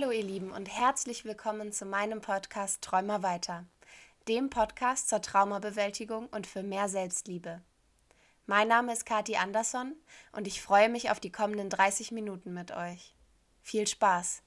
[0.00, 3.64] Hallo ihr Lieben und herzlich willkommen zu meinem Podcast Träumer weiter,
[4.28, 7.62] dem Podcast zur Traumabewältigung und für mehr Selbstliebe.
[8.46, 9.96] Mein Name ist Kati Andersson
[10.30, 13.16] und ich freue mich auf die kommenden 30 Minuten mit euch.
[13.60, 14.44] Viel Spaß!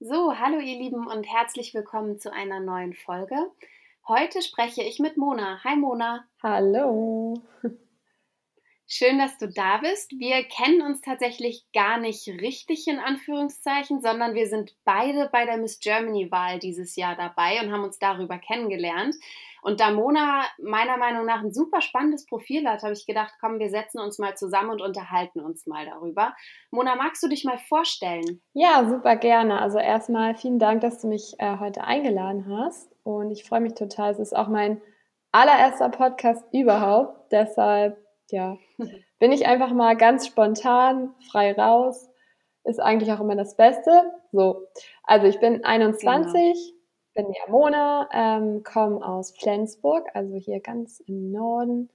[0.00, 3.36] So, hallo ihr Lieben und herzlich willkommen zu einer neuen Folge.
[4.08, 5.62] Heute spreche ich mit Mona.
[5.62, 6.26] Hi Mona.
[6.42, 7.40] Hallo.
[8.96, 10.12] Schön, dass du da bist.
[10.20, 15.56] Wir kennen uns tatsächlich gar nicht richtig in Anführungszeichen, sondern wir sind beide bei der
[15.56, 19.16] Miss Germany-Wahl dieses Jahr dabei und haben uns darüber kennengelernt.
[19.62, 23.58] Und da Mona meiner Meinung nach ein super spannendes Profil hat, habe ich gedacht, komm,
[23.58, 26.32] wir setzen uns mal zusammen und unterhalten uns mal darüber.
[26.70, 28.42] Mona, magst du dich mal vorstellen?
[28.52, 29.60] Ja, super gerne.
[29.60, 32.94] Also erstmal vielen Dank, dass du mich äh, heute eingeladen hast.
[33.02, 34.12] Und ich freue mich total.
[34.12, 34.80] Es ist auch mein
[35.32, 37.32] allererster Podcast überhaupt.
[37.32, 38.56] Deshalb ja,
[39.18, 42.10] bin ich einfach mal ganz spontan, frei raus.
[42.64, 43.90] Ist eigentlich auch immer das Beste.
[44.32, 44.66] So,
[45.02, 46.74] also ich bin 21,
[47.14, 47.26] genau.
[47.26, 51.90] bin ja Mona, ähm, komme aus Flensburg, also hier ganz im Norden.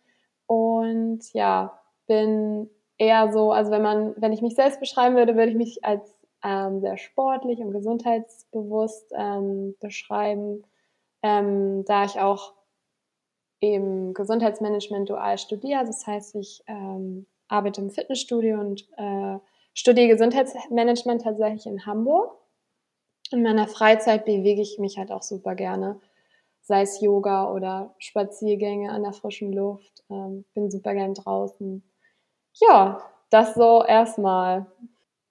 [0.46, 5.52] Und ja, bin eher so, also wenn man, wenn ich mich selbst beschreiben würde, würde
[5.52, 10.64] ich mich als ähm, sehr sportlich und gesundheitsbewusst ähm, beschreiben,
[11.24, 12.54] ähm, da ich auch
[13.60, 15.86] im Gesundheitsmanagement dual studiere.
[15.86, 19.38] Das heißt, ich ähm, arbeite im Fitnessstudio und äh,
[19.74, 22.36] studiere Gesundheitsmanagement tatsächlich in Hamburg.
[23.32, 26.00] In meiner Freizeit bewege ich mich halt auch super gerne,
[26.62, 30.04] sei es Yoga oder Spaziergänge an der frischen Luft.
[30.10, 31.84] Ähm, bin super gern draußen.
[32.54, 34.66] Ja, das so erstmal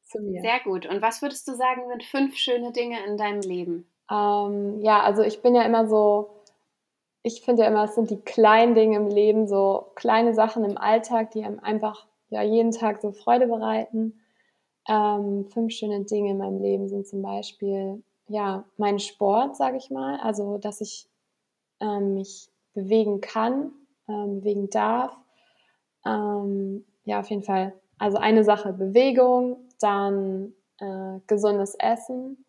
[0.04, 0.40] zu mir.
[0.40, 0.86] Sehr gut.
[0.86, 3.90] Und was würdest du sagen, sind fünf schöne Dinge in deinem Leben?
[4.10, 6.37] Ähm, ja, also ich bin ja immer so
[7.28, 10.78] ich finde ja immer, es sind die kleinen Dinge im Leben, so kleine Sachen im
[10.78, 14.20] Alltag, die einem einfach ja jeden Tag so Freude bereiten.
[14.88, 19.90] Ähm, fünf schöne Dinge in meinem Leben sind zum Beispiel ja mein Sport, sage ich
[19.90, 21.06] mal, also dass ich
[21.80, 23.72] ähm, mich bewegen kann,
[24.08, 25.14] ähm, bewegen darf.
[26.06, 27.74] Ähm, ja, auf jeden Fall.
[27.98, 32.44] Also eine Sache Bewegung, dann äh, gesundes Essen.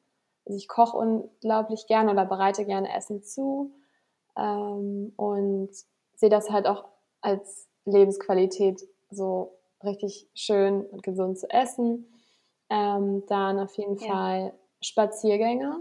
[0.46, 3.72] Also ich koche unglaublich gerne oder bereite gerne Essen zu
[4.40, 5.70] ähm, und
[6.16, 6.86] sehe das halt auch
[7.22, 12.06] als Lebensqualität so richtig schön und gesund zu essen.
[12.70, 14.08] Ähm, dann auf jeden ja.
[14.08, 15.78] Fall Spaziergänge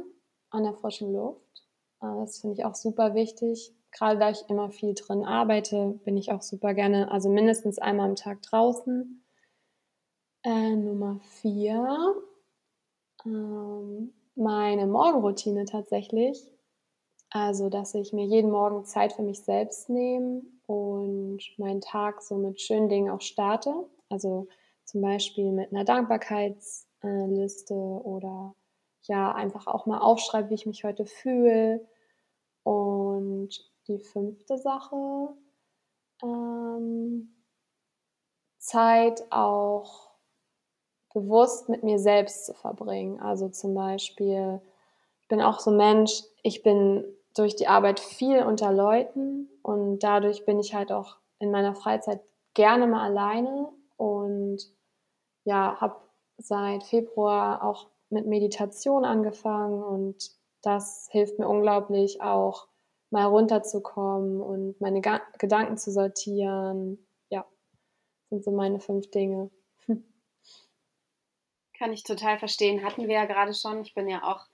[0.50, 1.66] an der frischen Luft.
[2.00, 3.74] Äh, das finde ich auch super wichtig.
[3.90, 8.08] Gerade da ich immer viel drin arbeite, bin ich auch super gerne, also mindestens einmal
[8.08, 9.24] am Tag draußen.
[10.44, 12.14] Äh, Nummer vier,
[13.24, 16.42] ähm, meine Morgenroutine tatsächlich.
[17.30, 22.36] Also, dass ich mir jeden Morgen Zeit für mich selbst nehme und meinen Tag so
[22.36, 23.74] mit schönen Dingen auch starte.
[24.08, 24.48] Also
[24.84, 28.54] zum Beispiel mit einer Dankbarkeitsliste oder
[29.02, 31.86] ja, einfach auch mal aufschreibe, wie ich mich heute fühle.
[32.64, 33.50] Und
[33.88, 35.34] die fünfte Sache,
[36.22, 37.34] ähm,
[38.58, 40.10] Zeit auch
[41.12, 43.20] bewusst mit mir selbst zu verbringen.
[43.20, 44.60] Also zum Beispiel,
[45.22, 47.04] ich bin auch so Mensch, ich bin
[47.38, 52.20] durch die Arbeit viel unter Leuten und dadurch bin ich halt auch in meiner Freizeit
[52.54, 54.58] gerne mal alleine und
[55.44, 55.96] ja, habe
[56.36, 60.30] seit Februar auch mit Meditation angefangen und
[60.62, 62.68] das hilft mir unglaublich auch
[63.10, 67.06] mal runterzukommen und meine Ga Gedanken zu sortieren.
[67.30, 67.46] Ja,
[68.30, 69.50] sind so meine fünf Dinge.
[71.78, 72.84] Kann ich total verstehen.
[72.84, 73.80] Hatten wir ja gerade schon.
[73.82, 74.44] Ich bin ja auch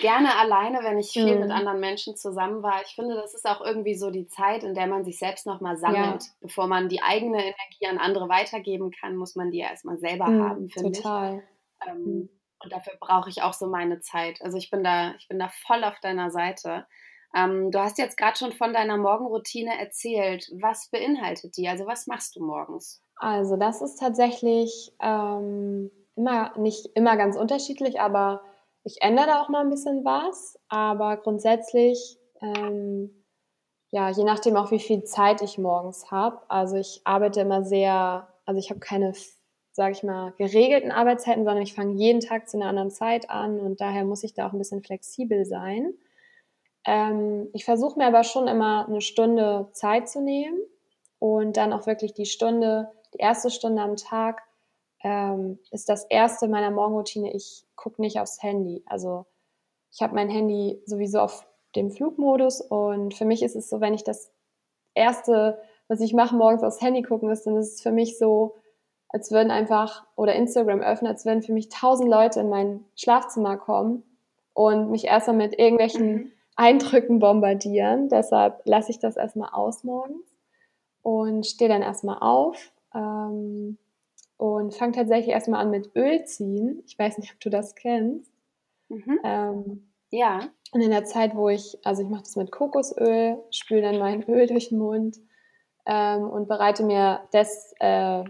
[0.00, 1.40] gerne alleine, wenn ich viel mhm.
[1.40, 2.82] mit anderen Menschen zusammen war.
[2.84, 5.76] Ich finde, das ist auch irgendwie so die Zeit, in der man sich selbst nochmal
[5.76, 6.22] sammelt.
[6.22, 6.30] Ja.
[6.40, 10.26] Bevor man die eigene Energie an andere weitergeben kann, muss man die ja erstmal selber
[10.28, 10.98] mhm, haben, finde ich.
[10.98, 11.42] Total.
[11.88, 12.28] Ähm, mhm.
[12.62, 14.42] Und dafür brauche ich auch so meine Zeit.
[14.42, 16.86] Also ich bin da, ich bin da voll auf deiner Seite.
[17.34, 20.50] Ähm, du hast jetzt gerade schon von deiner Morgenroutine erzählt.
[20.60, 21.68] Was beinhaltet die?
[21.68, 23.02] Also was machst du morgens?
[23.16, 28.42] Also das ist tatsächlich ähm, immer nicht immer ganz unterschiedlich, aber
[28.84, 33.24] ich ändere da auch mal ein bisschen was, aber grundsätzlich, ähm,
[33.90, 36.40] ja, je nachdem auch, wie viel Zeit ich morgens habe.
[36.48, 39.12] Also ich arbeite immer sehr, also ich habe keine,
[39.72, 43.60] sage ich mal, geregelten Arbeitszeiten, sondern ich fange jeden Tag zu einer anderen Zeit an
[43.60, 45.92] und daher muss ich da auch ein bisschen flexibel sein.
[46.86, 50.58] Ähm, ich versuche mir aber schon immer eine Stunde Zeit zu nehmen
[51.18, 54.42] und dann auch wirklich die Stunde, die erste Stunde am Tag
[55.02, 58.82] ähm, ist das erste meiner Morgenroutine, ich gucke nicht aufs Handy.
[58.86, 59.26] Also
[59.92, 63.94] ich habe mein Handy sowieso auf dem Flugmodus und für mich ist es so, wenn
[63.94, 64.30] ich das
[64.94, 68.56] erste, was ich mache, morgens aufs Handy gucken ist, dann ist es für mich so,
[69.08, 73.56] als würden einfach, oder Instagram öffnen, als würden für mich tausend Leute in mein Schlafzimmer
[73.56, 74.04] kommen
[74.52, 76.32] und mich erstmal mit irgendwelchen mhm.
[76.56, 78.08] Eindrücken bombardieren.
[78.08, 80.26] Deshalb lasse ich das erstmal aus morgens
[81.02, 83.78] und stehe dann erstmal auf ähm,
[84.40, 86.82] und fange tatsächlich erstmal an mit Öl ziehen.
[86.86, 88.32] Ich weiß nicht, ob du das kennst.
[88.88, 89.20] Mhm.
[89.22, 90.48] Ähm, ja.
[90.72, 94.22] Und in der Zeit, wo ich, also ich mache das mit Kokosöl, spüle dann mein
[94.30, 95.18] Öl durch den Mund
[95.84, 98.24] ähm, und bereite mir das äh,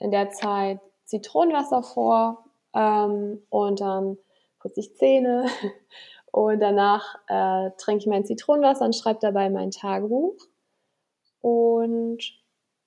[0.00, 2.44] in der Zeit Zitronenwasser vor
[2.74, 4.18] ähm, und dann
[4.58, 5.46] putze ich Zähne
[6.30, 10.36] und danach äh, trinke ich mein Zitronenwasser und schreibe dabei mein Tagebuch.
[11.40, 12.18] Und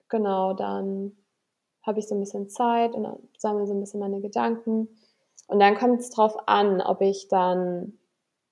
[0.09, 1.17] genau, dann
[1.87, 3.07] habe ich so ein bisschen Zeit und
[3.37, 4.89] sammle so ein bisschen meine Gedanken.
[5.47, 7.97] Und dann kommt es drauf an, ob ich dann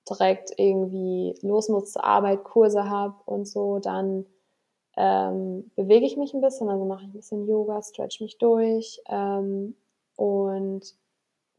[0.08, 4.24] direkt irgendwie los muss zur Arbeit, Kurse habe und so, dann
[4.96, 9.00] ähm, bewege ich mich ein bisschen, also mache ich ein bisschen Yoga, stretch mich durch
[9.08, 9.76] ähm,
[10.16, 10.94] und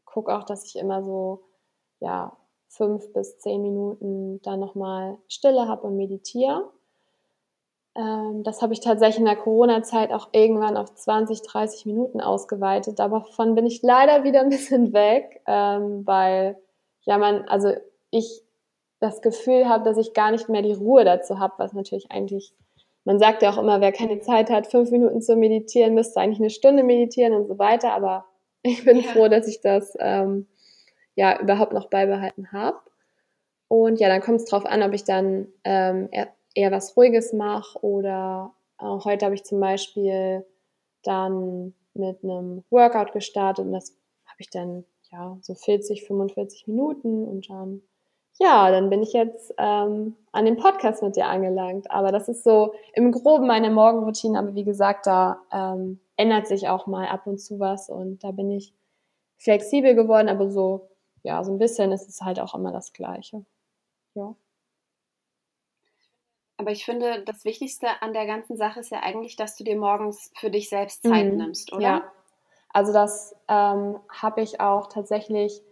[0.04, 1.44] gucke auch, dass ich immer so,
[2.00, 2.36] ja,
[2.68, 6.70] fünf bis zehn Minuten dann nochmal Stille habe und meditiere.
[7.98, 13.00] Ähm, das habe ich tatsächlich in der Corona-Zeit auch irgendwann auf 20, 30 Minuten ausgeweitet.
[13.00, 16.56] Aber davon bin ich leider wieder ein bisschen weg, ähm, weil
[17.02, 17.74] ja man, also
[18.10, 18.42] ich
[19.00, 22.52] das Gefühl habe, dass ich gar nicht mehr die Ruhe dazu habe, was natürlich eigentlich,
[23.04, 26.40] man sagt ja auch immer, wer keine Zeit hat, fünf Minuten zu meditieren, müsste eigentlich
[26.40, 27.92] eine Stunde meditieren und so weiter.
[27.92, 28.26] Aber
[28.62, 29.10] ich bin ja.
[29.10, 30.46] froh, dass ich das ähm,
[31.16, 32.78] ja überhaupt noch beibehalten habe.
[33.66, 36.08] Und ja, dann kommt es drauf an, ob ich dann ähm,
[36.58, 40.44] eher, was Ruhiges mache oder äh, heute habe ich zum Beispiel
[41.02, 43.90] dann mit einem Workout gestartet und das
[44.26, 47.82] habe ich dann ja so 40, 45 Minuten und dann
[48.40, 51.90] ja, dann bin ich jetzt ähm, an dem Podcast mit dir angelangt.
[51.90, 54.38] Aber das ist so im Groben meine Morgenroutine.
[54.38, 58.30] Aber wie gesagt, da ähm, ändert sich auch mal ab und zu was und da
[58.30, 58.72] bin ich
[59.38, 60.28] flexibel geworden.
[60.28, 60.88] Aber so
[61.22, 63.44] ja, so ein bisschen ist es halt auch immer das Gleiche.
[64.14, 64.34] Ja.
[66.58, 69.76] Aber ich finde, das Wichtigste an der ganzen Sache ist ja eigentlich, dass du dir
[69.76, 71.38] morgens für dich selbst Zeit mhm.
[71.38, 71.82] nimmst, oder?
[71.82, 72.12] Ja.
[72.70, 75.62] Also das ähm, habe ich auch tatsächlich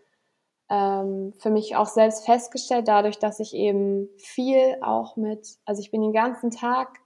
[0.71, 5.91] ähm, für mich auch selbst festgestellt, dadurch, dass ich eben viel auch mit, also ich
[5.91, 7.01] bin den ganzen Tag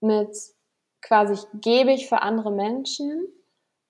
[0.00, 0.36] mit
[1.00, 3.26] quasi gebe ich für andere Menschen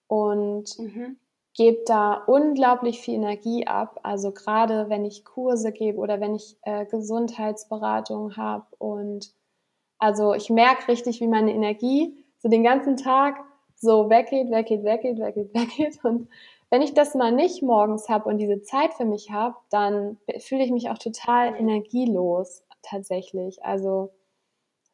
[0.09, 1.19] und mhm
[1.55, 4.01] gebe da unglaublich viel Energie ab.
[4.03, 9.33] Also gerade wenn ich Kurse gebe oder wenn ich äh, Gesundheitsberatung habe und
[9.99, 13.39] also ich merke richtig, wie meine Energie so den ganzen Tag
[13.77, 16.05] so weggeht, weggeht, weggeht, weggeht, weggeht.
[16.05, 16.29] Und
[16.71, 20.65] wenn ich das mal nicht morgens habe und diese Zeit für mich habe, dann fühle
[20.65, 23.65] ich mich auch total energielos tatsächlich.
[23.65, 24.11] Also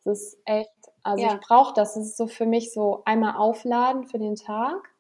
[0.01, 0.73] es ist echt,
[1.03, 1.35] also ja.
[1.35, 1.97] ich brauche das.
[1.97, 4.91] Es ist so für mich so einmal aufladen für den Tag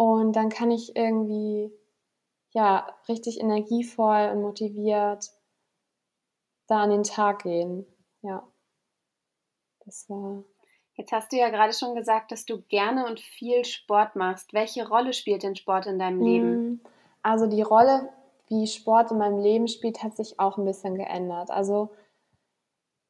[0.00, 1.70] und dann kann ich irgendwie,
[2.52, 5.28] ja, richtig energievoll und motiviert
[6.68, 7.84] da an den Tag gehen.
[8.22, 8.48] Ja.
[9.84, 10.42] Das war.
[10.94, 14.54] Jetzt hast du ja gerade schon gesagt, dass du gerne und viel Sport machst.
[14.54, 16.52] Welche Rolle spielt denn Sport in deinem Leben?
[16.54, 16.80] Hm,
[17.22, 18.08] also die Rolle,
[18.48, 21.50] wie Sport in meinem Leben spielt, hat sich auch ein bisschen geändert.
[21.50, 21.90] Also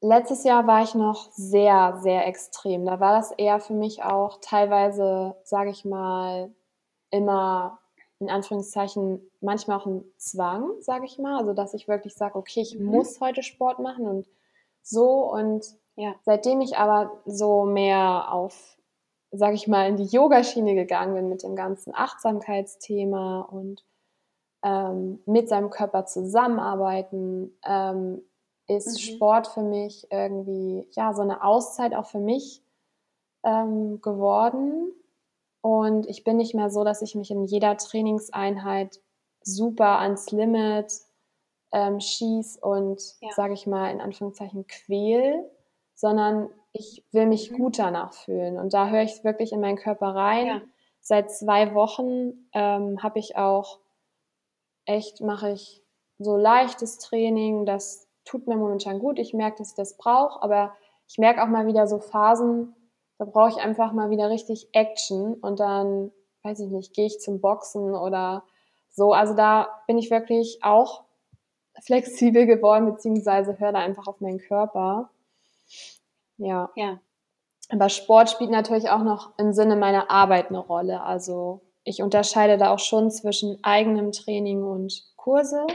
[0.00, 2.84] letztes Jahr war ich noch sehr, sehr extrem.
[2.84, 6.52] Da war das eher für mich auch teilweise, sage ich mal,
[7.10, 7.78] immer
[8.20, 11.38] in Anführungszeichen manchmal auch ein Zwang, sage ich mal.
[11.38, 12.86] Also dass ich wirklich sage, okay, ich mhm.
[12.86, 14.26] muss heute Sport machen und
[14.82, 15.30] so.
[15.32, 15.64] Und
[15.96, 16.14] ja.
[16.22, 18.76] seitdem ich aber so mehr auf,
[19.30, 23.84] sage ich mal, in die Yogaschiene gegangen bin mit dem ganzen Achtsamkeitsthema und
[24.62, 28.22] ähm, mit seinem Körper zusammenarbeiten, ähm,
[28.66, 29.14] ist mhm.
[29.14, 32.62] Sport für mich irgendwie ja so eine Auszeit auch für mich
[33.44, 34.92] ähm, geworden
[35.62, 39.00] und ich bin nicht mehr so, dass ich mich in jeder Trainingseinheit
[39.42, 40.92] super ans Limit
[41.72, 43.30] ähm, schieß und, ja.
[43.32, 45.48] sage ich mal, in Anführungszeichen quäl,
[45.94, 47.56] sondern ich will mich mhm.
[47.56, 48.58] gut danach fühlen.
[48.58, 50.46] Und da höre ich wirklich in meinen Körper rein.
[50.46, 50.60] Ja.
[51.00, 53.78] Seit zwei Wochen ähm, habe ich auch
[54.84, 55.82] echt, mache ich
[56.18, 57.66] so leichtes Training.
[57.66, 59.18] Das tut mir momentan gut.
[59.18, 60.74] Ich merke, dass ich das brauche, aber
[61.08, 62.74] ich merke auch mal wieder so Phasen,
[63.20, 66.10] da brauche ich einfach mal wieder richtig Action und dann,
[66.42, 68.44] weiß ich nicht, gehe ich zum Boxen oder
[68.88, 69.12] so.
[69.12, 71.04] Also da bin ich wirklich auch
[71.82, 75.10] flexibel geworden, beziehungsweise höre da einfach auf meinen Körper.
[76.38, 76.70] Ja.
[76.76, 76.98] Ja.
[77.68, 81.02] Aber Sport spielt natürlich auch noch im Sinne meiner Arbeit eine Rolle.
[81.02, 85.66] Also ich unterscheide da auch schon zwischen eigenem Training und Kurse.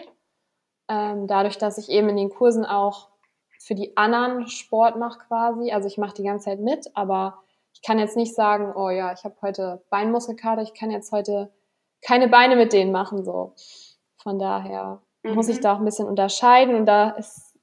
[0.89, 3.09] Ähm, dadurch, dass ich eben in den Kursen auch
[3.65, 5.71] für die anderen Sport mache quasi.
[5.71, 7.41] Also ich mache die ganze Zeit mit, aber
[7.73, 11.51] ich kann jetzt nicht sagen, oh ja, ich habe heute Beinmuskelkater, ich kann jetzt heute
[12.03, 13.55] keine Beine mit denen machen, so.
[14.21, 15.33] Von daher mhm.
[15.33, 15.61] muss ich mhm.
[15.61, 17.57] da auch ein bisschen unterscheiden und da ist,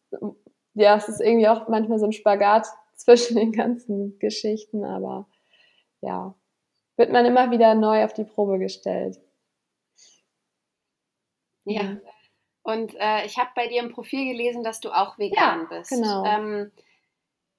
[0.75, 2.66] ja, es ist irgendwie auch manchmal so ein Spagat
[2.97, 5.28] zwischen den ganzen Geschichten, aber
[6.00, 6.35] ja,
[6.97, 9.21] wird man immer wieder neu auf die Probe gestellt.
[11.64, 11.97] Ja.
[12.62, 15.90] Und äh, ich habe bei dir im Profil gelesen, dass du auch vegan ja, bist.
[15.90, 16.25] Genau.
[16.25, 16.71] Ähm,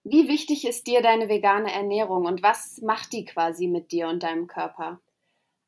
[0.03, 4.23] wie wichtig ist dir deine vegane Ernährung und was macht die quasi mit dir und
[4.23, 4.99] deinem Körper?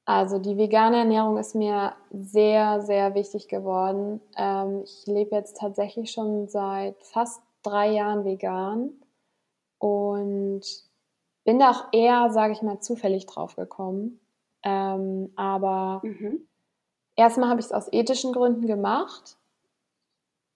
[0.06, 4.22] Also die vegane Ernährung ist mir sehr, sehr wichtig geworden.
[4.38, 8.92] Ähm, ich lebe jetzt tatsächlich schon seit fast drei Jahren vegan
[9.80, 10.62] und
[11.44, 14.20] bin da auch eher, sage ich mal, zufällig drauf gekommen.
[14.64, 16.48] Ähm, aber mhm.
[17.16, 19.38] Erstmal habe ich es aus ethischen Gründen gemacht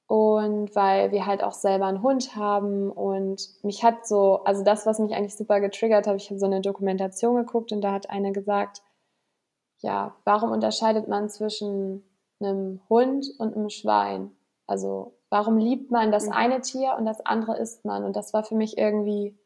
[0.08, 4.86] und weil wir halt auch selber einen Hund haben und mich hat so, also das,
[4.86, 8.10] was mich eigentlich super getriggert hat, ich habe so eine Dokumentation geguckt und da hat
[8.10, 8.82] eine gesagt,
[9.82, 12.04] ja, warum unterscheidet man zwischen
[12.40, 14.32] einem Hund und einem Schwein?
[14.68, 16.34] Also warum liebt man das mhm.
[16.34, 18.04] eine Tier und das andere isst man?
[18.04, 19.38] Und das war für mich irgendwie,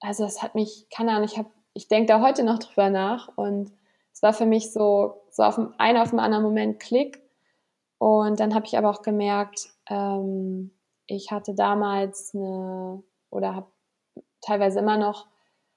[0.00, 3.36] also das hat mich, keine Ahnung, ich habe, ich denke da heute noch drüber nach
[3.36, 3.72] und
[4.12, 7.22] es war für mich so, so auf dem einen auf dem anderen Moment Klick.
[7.98, 10.70] Und dann habe ich aber auch gemerkt, ähm,
[11.06, 13.70] ich hatte damals eine oder habe
[14.40, 15.26] teilweise immer noch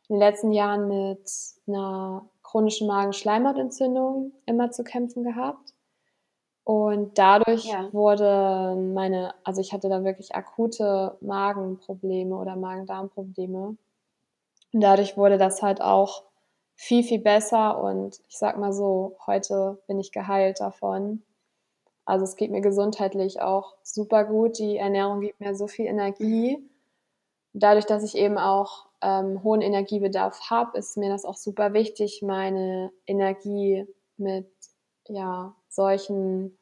[0.07, 1.29] in den letzten Jahren mit
[1.67, 5.73] einer chronischen Magenschleimhautentzündung immer zu kämpfen gehabt.
[6.63, 7.91] Und dadurch ja.
[7.91, 13.75] wurde meine, also ich hatte da wirklich akute Magenprobleme oder Magen-Darm-Probleme.
[14.71, 16.28] Und dadurch wurde das halt auch
[16.79, 17.83] viel, viel besser.
[17.83, 21.23] Und ich sag mal so, heute bin ich geheilt davon.
[22.05, 24.57] Also es geht mir gesundheitlich auch super gut.
[24.59, 26.57] Die Ernährung gibt mir so viel Energie.
[27.51, 32.21] Dadurch, dass ich eben auch ähm, hohen Energiebedarf habe, ist mir das auch super wichtig,
[32.21, 34.49] meine Energie mit
[35.09, 36.57] ja, solchen,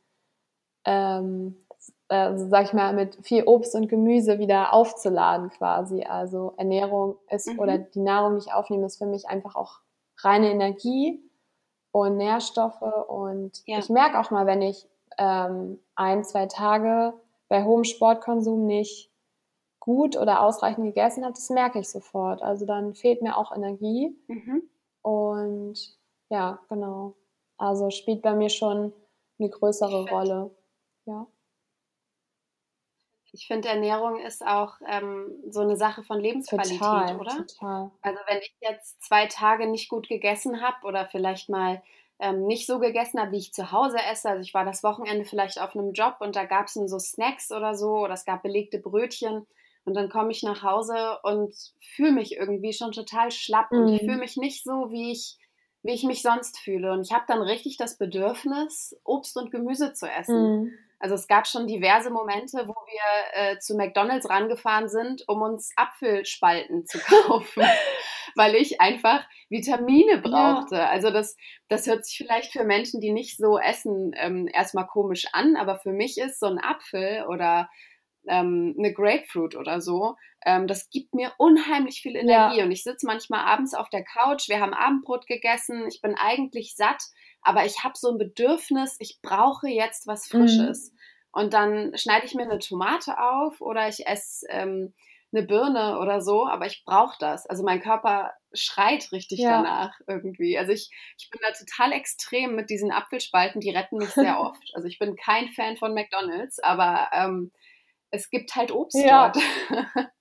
[0.86, 1.64] ähm,
[2.10, 6.06] äh, sag ich mal, mit viel Obst und Gemüse wieder aufzuladen quasi.
[6.06, 7.60] Also Ernährung ist mhm.
[7.60, 9.82] oder die Nahrung, die ich aufnehme, ist für mich einfach auch
[10.20, 11.22] reine Energie
[11.92, 12.82] und Nährstoffe.
[12.82, 13.80] Und ja.
[13.80, 17.14] ich merke auch mal, wenn ich ähm, ein, zwei Tage
[17.50, 19.12] bei hohem Sportkonsum nicht
[19.80, 22.42] gut oder ausreichend gegessen habe, das merke ich sofort.
[22.42, 24.16] Also dann fehlt mir auch Energie.
[24.28, 24.64] Mhm.
[25.02, 25.98] Und
[26.30, 27.16] ja, genau.
[27.58, 28.94] Also spielt bei mir schon
[29.40, 30.52] eine größere Rolle.
[31.06, 31.26] Ja.
[33.38, 37.46] Ich finde, Ernährung ist auch ähm, so eine Sache von Lebensqualität, total, oder?
[37.46, 37.92] Total.
[38.02, 41.84] Also wenn ich jetzt zwei Tage nicht gut gegessen habe oder vielleicht mal
[42.20, 44.30] ähm, nicht so gegessen habe, wie ich zu Hause esse.
[44.30, 47.52] Also ich war das Wochenende vielleicht auf einem Job und da gab es so Snacks
[47.52, 49.46] oder so oder es gab belegte Brötchen.
[49.86, 53.80] Und dann komme ich nach Hause und fühle mich irgendwie schon total schlapp mhm.
[53.80, 54.06] und ich mhm.
[54.08, 55.38] fühle mich nicht so, wie ich,
[55.84, 56.92] wie ich mich sonst fühle.
[56.92, 60.62] Und ich habe dann richtig das Bedürfnis, Obst und Gemüse zu essen.
[60.64, 60.74] Mhm.
[61.00, 65.72] Also es gab schon diverse Momente, wo wir äh, zu McDonald's rangefahren sind, um uns
[65.76, 67.64] Apfelspalten zu kaufen,
[68.36, 70.76] weil ich einfach Vitamine brauchte.
[70.76, 70.90] Ja.
[70.90, 71.36] Also das,
[71.68, 75.78] das hört sich vielleicht für Menschen, die nicht so essen, ähm, erstmal komisch an, aber
[75.78, 77.70] für mich ist so ein Apfel oder
[78.28, 82.58] ähm, eine Grapefruit oder so, ähm, das gibt mir unheimlich viel Energie.
[82.58, 82.66] Ja.
[82.66, 86.76] Und ich sitze manchmal abends auf der Couch, wir haben Abendbrot gegessen, ich bin eigentlich
[86.76, 87.04] satt,
[87.42, 90.92] aber ich habe so ein Bedürfnis, ich brauche jetzt was Frisches.
[90.92, 90.98] Mhm.
[91.32, 94.94] Und dann schneide ich mir eine Tomate auf oder ich esse ähm,
[95.34, 97.46] eine Birne oder so, aber ich brauche das.
[97.48, 99.62] Also mein Körper schreit richtig ja.
[99.62, 100.58] danach irgendwie.
[100.58, 104.72] Also ich, ich bin da total extrem mit diesen Apfelspalten, die retten mich sehr oft.
[104.74, 107.52] Also ich bin kein Fan von McDonalds, aber ähm,
[108.10, 109.30] es gibt halt Obst ja.
[109.30, 109.44] dort.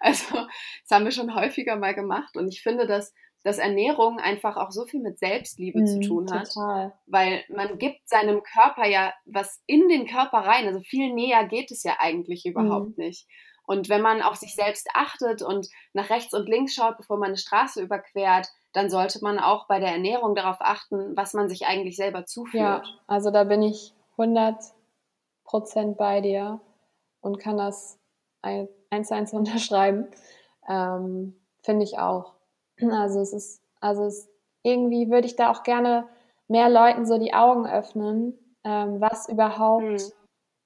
[0.00, 4.56] also, das haben wir schon häufiger mal gemacht und ich finde, dass, dass Ernährung einfach
[4.56, 6.52] auch so viel mit Selbstliebe mm, zu tun hat.
[6.52, 6.92] Total.
[7.06, 10.66] Weil man gibt seinem Körper ja was in den Körper rein.
[10.66, 13.00] Also viel näher geht es ja eigentlich überhaupt mm.
[13.00, 13.26] nicht.
[13.64, 17.28] Und wenn man auf sich selbst achtet und nach rechts und links schaut, bevor man
[17.28, 21.66] eine Straße überquert, dann sollte man auch bei der Ernährung darauf achten, was man sich
[21.66, 22.86] eigentlich selber zuführt.
[22.86, 24.56] Ja, also da bin ich 100
[25.44, 26.60] Prozent bei dir
[27.20, 27.98] und kann das
[28.42, 30.08] eins zu eins unterschreiben.
[30.68, 32.34] Ähm, Finde ich auch.
[32.80, 34.28] Also es ist, also es,
[34.62, 36.08] irgendwie würde ich da auch gerne
[36.48, 40.12] mehr Leuten so die Augen öffnen, ähm, was überhaupt mhm.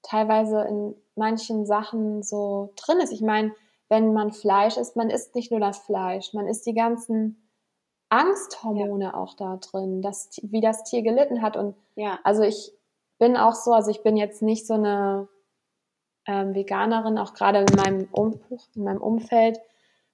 [0.03, 3.11] teilweise in manchen Sachen so drin ist.
[3.11, 3.53] Ich meine,
[3.89, 7.49] wenn man Fleisch isst, man isst nicht nur das Fleisch, man isst die ganzen
[8.09, 9.13] Angsthormone ja.
[9.15, 11.57] auch da drin, das, wie das Tier gelitten hat.
[11.57, 12.19] Und ja.
[12.23, 12.73] also ich
[13.17, 15.27] bin auch so, also ich bin jetzt nicht so eine
[16.27, 18.39] ähm, Veganerin, auch gerade in meinem, um
[18.75, 19.59] in meinem Umfeld,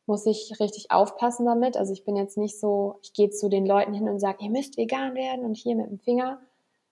[0.05, 1.77] muss ich richtig aufpassen damit.
[1.77, 4.49] Also ich bin jetzt nicht so, ich gehe zu den Leuten hin und sage, ihr
[4.49, 6.39] müsst vegan werden und hier mit dem Finger,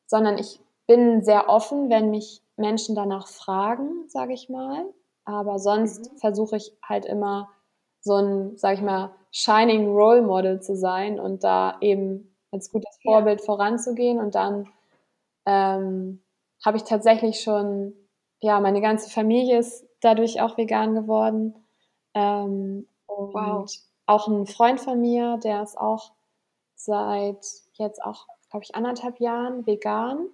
[0.06, 4.86] sondern ich bin sehr offen, wenn mich Menschen danach fragen, sage ich mal.
[5.26, 6.18] Aber sonst mhm.
[6.18, 7.50] versuche ich halt immer
[8.02, 12.98] so ein, sage ich mal, shining Role Model zu sein und da eben als gutes
[13.04, 13.46] Vorbild ja.
[13.46, 14.20] voranzugehen.
[14.20, 14.68] Und dann
[15.46, 16.22] ähm,
[16.64, 17.94] habe ich tatsächlich schon,
[18.40, 21.56] ja, meine ganze Familie ist dadurch auch vegan geworden.
[22.14, 22.88] Ähm,
[23.26, 23.72] und wow.
[24.06, 26.12] auch ein Freund von mir, der ist auch
[26.76, 30.28] seit jetzt auch, glaube ich, anderthalb Jahren vegan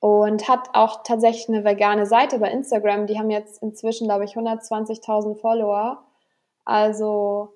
[0.00, 3.06] und hat auch tatsächlich eine vegane Seite bei Instagram.
[3.06, 6.02] Die haben jetzt inzwischen, glaube ich, 120.000 Follower.
[6.64, 7.54] Also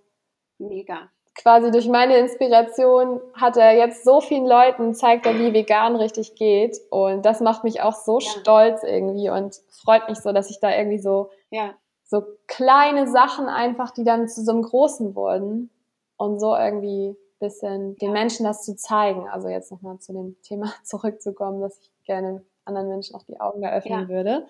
[0.58, 1.10] mega.
[1.34, 6.34] Quasi durch meine Inspiration hat er jetzt so vielen Leuten, zeigt er, wie vegan richtig
[6.36, 6.78] geht.
[6.90, 8.30] Und das macht mich auch so ja.
[8.30, 11.74] stolz irgendwie und freut mich so, dass ich da irgendwie so ja
[12.06, 15.70] so kleine Sachen einfach, die dann zu so einem Großen wurden
[16.16, 19.28] und so irgendwie ein bisschen den Menschen das zu zeigen.
[19.28, 23.62] Also jetzt nochmal zu dem Thema zurückzukommen, dass ich gerne anderen Menschen auch die Augen
[23.62, 24.08] eröffnen ja.
[24.08, 24.46] würde.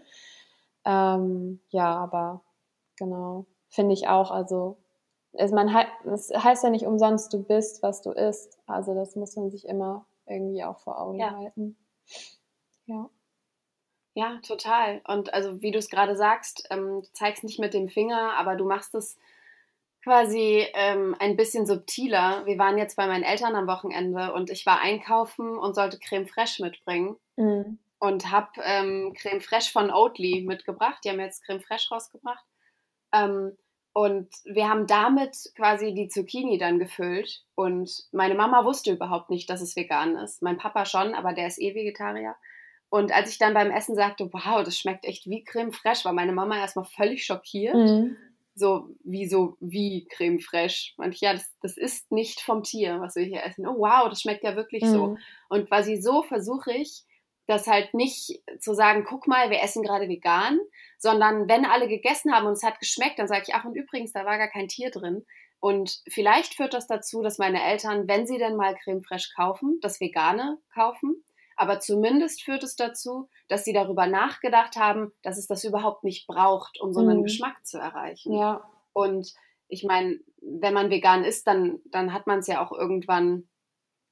[0.85, 2.43] Ähm, ja, aber
[2.97, 4.79] genau, finde ich auch, also
[5.33, 5.69] es, man,
[6.05, 8.59] es heißt ja nicht umsonst, du bist, was du isst.
[8.67, 11.37] Also das muss man sich immer irgendwie auch vor Augen ja.
[11.37, 11.77] halten.
[12.87, 13.11] Ja.
[14.17, 15.03] Ja, total.
[15.07, 18.57] Und also wie du es gerade sagst, ähm, du zeigst nicht mit dem Finger, aber
[18.57, 19.19] du machst es
[20.03, 22.47] quasi ähm, ein bisschen subtiler.
[22.47, 26.27] Wir waren jetzt bei meinen Eltern am Wochenende und ich war einkaufen und sollte Creme
[26.27, 27.17] Fraiche mitbringen.
[27.37, 27.79] Mhm.
[27.99, 31.05] Und habe ähm, Creme Fraiche von Oatly mitgebracht.
[31.05, 32.45] Die haben jetzt Creme Fraiche rausgebracht.
[33.13, 33.53] Ähm,
[33.93, 37.45] und wir haben damit quasi die Zucchini dann gefüllt.
[37.55, 40.41] Und meine Mama wusste überhaupt nicht, dass es vegan ist.
[40.41, 42.35] Mein Papa schon, aber der ist eh Vegetarier.
[42.89, 46.13] Und als ich dann beim Essen sagte, wow, das schmeckt echt wie Creme fraiche, war
[46.13, 47.75] meine Mama erstmal völlig schockiert.
[47.75, 48.17] Mhm.
[48.55, 50.95] So, wie so, wie Creme fraiche.
[50.97, 53.67] Und ich, ja, das, das ist nicht vom Tier, was wir hier essen.
[53.67, 54.89] Oh, wow, das schmeckt ja wirklich mhm.
[54.89, 55.17] so.
[55.49, 57.05] Und quasi so versuche ich,
[57.47, 60.59] das halt nicht zu sagen, guck mal, wir essen gerade vegan,
[60.99, 64.13] sondern wenn alle gegessen haben und es hat geschmeckt, dann sage ich, ach und übrigens,
[64.13, 65.25] da war gar kein Tier drin.
[65.61, 69.79] Und vielleicht führt das dazu, dass meine Eltern, wenn sie denn mal Creme fraiche kaufen,
[69.81, 71.25] das Vegane kaufen,
[71.57, 76.27] aber zumindest führt es dazu, dass sie darüber nachgedacht haben, dass es das überhaupt nicht
[76.27, 77.25] braucht, um so einen mhm.
[77.25, 78.35] Geschmack zu erreichen.
[78.35, 78.71] Ja.
[78.93, 79.35] Und
[79.69, 83.49] ich meine, wenn man vegan ist, dann, dann hat man es ja auch irgendwann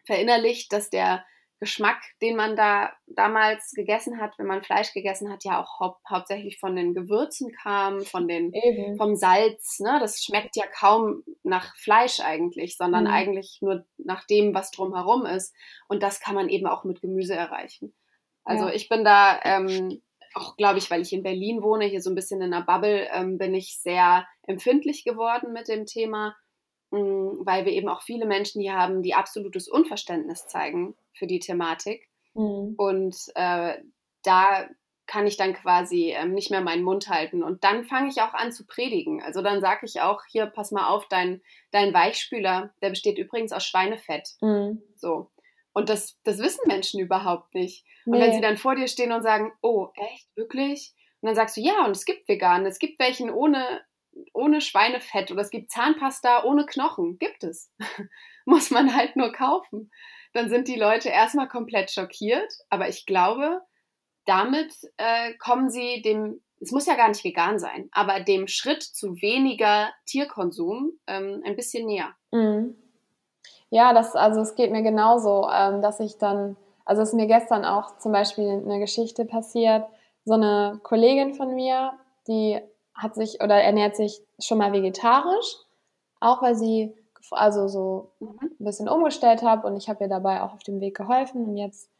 [0.04, 1.24] verinnerlicht, dass der
[1.64, 5.96] Geschmack, den man da damals gegessen hat, wenn man Fleisch gegessen hat, ja auch hau
[6.06, 8.52] hauptsächlich von den Gewürzen kam, von den,
[8.98, 9.80] vom Salz.
[9.80, 9.96] Ne?
[9.98, 13.10] Das schmeckt ja kaum nach Fleisch eigentlich, sondern mhm.
[13.10, 15.54] eigentlich nur nach dem, was drumherum ist.
[15.88, 17.94] Und das kann man eben auch mit Gemüse erreichen.
[18.44, 18.74] Also ja.
[18.74, 20.02] ich bin da ähm,
[20.34, 23.08] auch, glaube ich, weil ich in Berlin wohne, hier so ein bisschen in einer Bubble,
[23.10, 26.36] ähm, bin ich sehr empfindlich geworden mit dem Thema
[26.94, 32.08] weil wir eben auch viele Menschen hier haben, die absolutes Unverständnis zeigen für die Thematik.
[32.34, 32.74] Mhm.
[32.76, 33.78] Und äh,
[34.22, 34.68] da
[35.06, 37.42] kann ich dann quasi ähm, nicht mehr meinen Mund halten.
[37.42, 39.22] Und dann fange ich auch an zu predigen.
[39.22, 43.52] Also dann sage ich auch, hier, pass mal auf, dein, dein Weichspüler, der besteht übrigens
[43.52, 44.30] aus Schweinefett.
[44.40, 44.82] Mhm.
[44.96, 45.30] So.
[45.74, 47.84] Und das, das wissen Menschen überhaupt nicht.
[48.06, 50.94] Und wenn sie dann vor dir stehen und sagen, oh, echt, wirklich?
[51.20, 53.80] Und dann sagst du, ja, und es gibt vegan, es gibt welchen ohne,
[54.32, 57.18] ohne Schweinefett oder es gibt Zahnpasta ohne Knochen.
[57.18, 57.70] Gibt es.
[58.44, 59.90] Muss man halt nur kaufen.
[60.32, 63.62] Dann sind die Leute erstmal komplett schockiert, aber ich glaube,
[64.26, 68.82] damit äh, kommen sie dem, es muss ja gar nicht vegan sein, aber dem Schritt
[68.82, 72.14] zu weniger Tierkonsum ähm, ein bisschen näher.
[72.32, 72.76] Mhm.
[73.70, 77.26] Ja, das, also es geht mir genauso, ähm, dass ich dann, also es ist mir
[77.26, 79.86] gestern auch zum Beispiel eine Geschichte passiert,
[80.24, 81.92] so eine Kollegin von mir,
[82.26, 82.60] die
[82.94, 85.56] hat sich oder ernährt sich schon mal vegetarisch,
[86.20, 86.94] auch weil sie
[87.30, 88.38] also so mhm.
[88.42, 91.56] ein bisschen umgestellt hat und ich habe ihr dabei auch auf dem Weg geholfen und
[91.56, 91.90] jetzt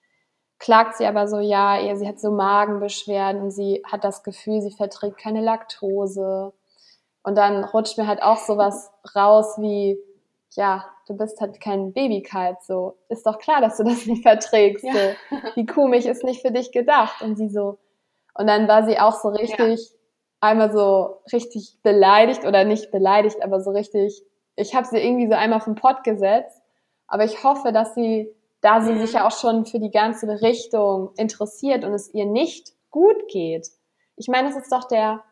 [0.58, 4.62] klagt sie aber so, ja, ihr, sie hat so Magenbeschwerden und sie hat das Gefühl,
[4.62, 6.52] sie verträgt keine Laktose.
[7.22, 9.98] Und dann rutscht mir halt auch sowas raus wie,
[10.52, 12.96] ja, du bist halt kein Babykalb, so.
[13.08, 14.92] Ist doch klar, dass du das nicht verträgst, ja.
[14.92, 15.36] so.
[15.56, 17.20] Die Kuhmilch ist nicht für dich gedacht.
[17.20, 17.78] Und sie so,
[18.34, 19.96] und dann war sie auch so richtig, ja
[20.44, 24.22] einmal so richtig beleidigt oder nicht beleidigt, aber so richtig,
[24.56, 26.60] ich habe sie irgendwie so einmal vom Pott gesetzt.
[27.06, 28.30] Aber ich hoffe, dass sie,
[28.60, 32.72] da sie sich ja auch schon für die ganze Richtung interessiert und es ihr nicht
[32.90, 33.68] gut geht.
[34.16, 35.22] Ich meine, es ist doch der,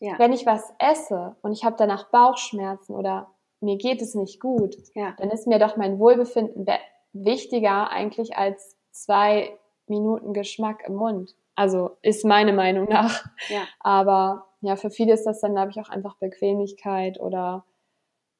[0.00, 0.18] ja.
[0.18, 3.30] wenn ich was esse und ich habe danach Bauchschmerzen oder
[3.60, 5.14] mir geht es nicht gut, ja.
[5.18, 6.66] dann ist mir doch mein Wohlbefinden
[7.12, 9.56] wichtiger eigentlich als zwei
[9.86, 11.34] Minuten Geschmack im Mund.
[11.54, 13.24] Also ist meine Meinung nach.
[13.48, 13.62] Ja.
[13.80, 17.64] Aber ja, für viele ist das dann, glaube ich, auch einfach Bequemlichkeit oder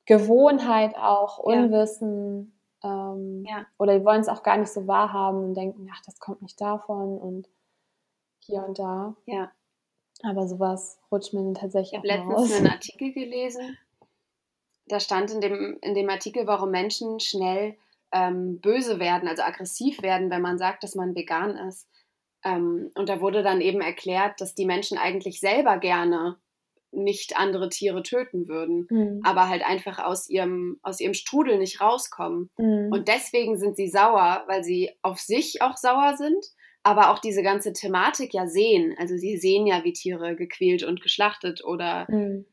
[0.06, 2.58] Gewohnheit auch, Unwissen.
[2.82, 3.12] Ja.
[3.12, 3.66] Ähm, ja.
[3.78, 6.60] Oder die wollen es auch gar nicht so wahrhaben und denken, ach, das kommt nicht
[6.60, 7.48] davon und
[8.38, 9.16] hier und da.
[9.26, 9.50] Ja.
[10.22, 13.76] Aber sowas rutscht mir dann tatsächlich ich auch Ich habe letztens einen Artikel gelesen.
[14.86, 17.76] Da stand in dem, in dem Artikel, warum Menschen schnell
[18.12, 21.88] ähm, böse werden, also aggressiv werden, wenn man sagt, dass man vegan ist.
[22.44, 26.36] Ähm, und da wurde dann eben erklärt, dass die Menschen eigentlich selber gerne
[26.92, 29.20] nicht andere Tiere töten würden, mhm.
[29.24, 32.50] aber halt einfach aus ihrem, aus ihrem Strudel nicht rauskommen.
[32.58, 32.90] Mhm.
[32.92, 36.44] Und deswegen sind sie sauer, weil sie auf sich auch sauer sind,
[36.82, 38.94] aber auch diese ganze Thematik ja sehen.
[38.98, 42.44] Also sie sehen ja, wie Tiere gequält und geschlachtet oder mhm.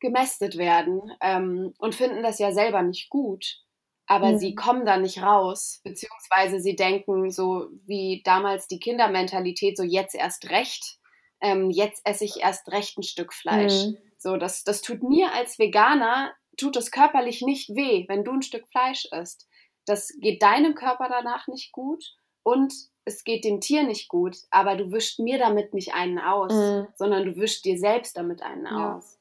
[0.00, 3.62] gemästet werden ähm, und finden das ja selber nicht gut
[4.06, 4.38] aber mhm.
[4.38, 10.14] sie kommen da nicht raus, beziehungsweise sie denken so wie damals die Kindermentalität, so jetzt
[10.14, 10.98] erst recht,
[11.40, 13.86] ähm, jetzt esse ich erst recht ein Stück Fleisch.
[13.86, 13.98] Mhm.
[14.18, 18.42] So, das, das tut mir als Veganer, tut es körperlich nicht weh, wenn du ein
[18.42, 19.48] Stück Fleisch isst.
[19.84, 22.04] Das geht deinem Körper danach nicht gut
[22.44, 22.72] und
[23.04, 26.86] es geht dem Tier nicht gut, aber du wischst mir damit nicht einen aus, mhm.
[26.94, 29.18] sondern du wischst dir selbst damit einen aus.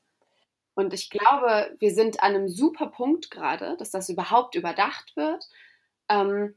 [0.82, 5.48] Und ich glaube, wir sind an einem super Punkt gerade, dass das überhaupt überdacht wird.
[6.10, 6.56] Ähm,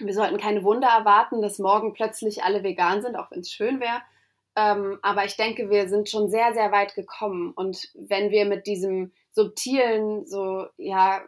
[0.00, 3.80] wir sollten keine Wunder erwarten, dass morgen plötzlich alle vegan sind, auch wenn es schön
[3.80, 4.00] wäre.
[4.56, 7.52] Ähm, aber ich denke, wir sind schon sehr, sehr weit gekommen.
[7.52, 11.20] Und wenn wir mit diesem subtilen, so, ja,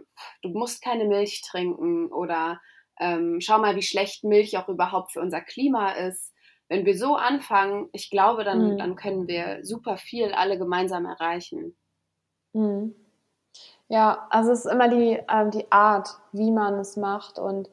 [0.43, 2.61] du musst keine Milch trinken oder
[2.99, 6.33] ähm, schau mal, wie schlecht Milch auch überhaupt für unser Klima ist.
[6.69, 8.79] Wenn wir so anfangen, ich glaube, dann, mhm.
[8.79, 11.77] dann können wir super viel alle gemeinsam erreichen.
[12.53, 12.95] Mhm.
[13.89, 17.39] Ja, also es ist immer die, ähm, die Art, wie man es macht.
[17.39, 17.69] Und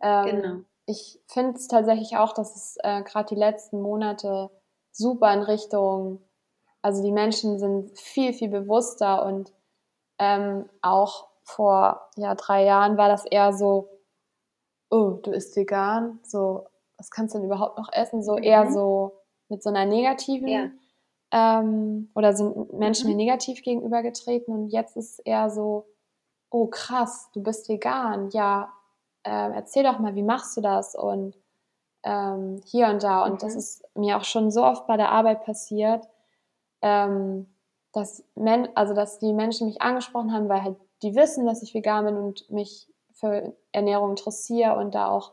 [0.00, 0.56] ähm, genau.
[0.86, 4.50] ich finde es tatsächlich auch, dass es äh, gerade die letzten Monate
[4.92, 6.20] super in Richtung,
[6.82, 9.52] also die Menschen sind viel, viel bewusster und
[10.18, 13.88] ähm, auch vor ja, drei Jahren war das eher so,
[14.90, 16.66] oh, du isst vegan, so,
[16.98, 18.22] was kannst du denn überhaupt noch essen?
[18.22, 18.42] So mhm.
[18.42, 20.68] eher so mit so einer negativen ja
[21.34, 23.18] ähm, oder sind Menschen mir mhm.
[23.18, 25.84] negativ gegenübergetreten und jetzt ist es eher so,
[26.48, 28.72] oh krass, du bist vegan, ja,
[29.24, 31.36] äh, erzähl doch mal, wie machst du das und
[32.04, 33.24] ähm, hier und da.
[33.24, 33.38] Und mhm.
[33.38, 36.06] das ist mir auch schon so oft bei der Arbeit passiert,
[36.82, 37.48] ähm,
[37.92, 41.74] dass, Men also, dass die Menschen mich angesprochen haben, weil halt die wissen, dass ich
[41.74, 45.32] vegan bin und mich für Ernährung interessiere und da auch